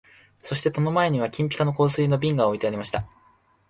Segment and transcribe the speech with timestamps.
[0.41, 3.07] そして戸の前には金ピカの香水の瓶が置いてありました